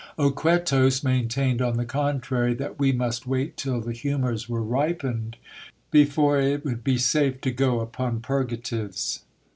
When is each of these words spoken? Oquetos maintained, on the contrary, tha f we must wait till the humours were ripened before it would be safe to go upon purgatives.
Oquetos 0.17 1.03
maintained, 1.03 1.61
on 1.61 1.77
the 1.77 1.85
contrary, 1.85 2.55
tha 2.55 2.71
f 2.71 2.75
we 2.79 2.91
must 2.91 3.27
wait 3.27 3.55
till 3.55 3.79
the 3.81 3.93
humours 3.93 4.49
were 4.49 4.63
ripened 4.63 5.37
before 5.91 6.39
it 6.39 6.65
would 6.65 6.83
be 6.83 6.97
safe 6.97 7.39
to 7.41 7.51
go 7.51 7.81
upon 7.81 8.19
purgatives. 8.19 9.19